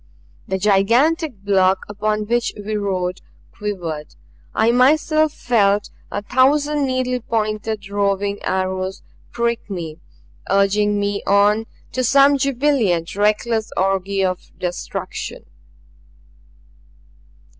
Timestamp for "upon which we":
1.87-2.75